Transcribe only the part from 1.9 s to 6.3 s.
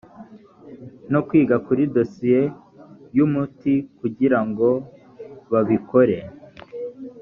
dosiye y umuti kugira ngo babikore